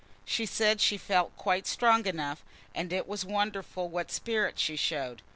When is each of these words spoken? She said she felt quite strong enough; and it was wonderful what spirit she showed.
She 0.25 0.47
said 0.47 0.81
she 0.81 0.97
felt 0.97 1.37
quite 1.37 1.67
strong 1.67 2.07
enough; 2.07 2.43
and 2.73 2.91
it 2.91 3.07
was 3.07 3.23
wonderful 3.23 3.87
what 3.87 4.09
spirit 4.11 4.57
she 4.57 4.75
showed. 4.75 5.21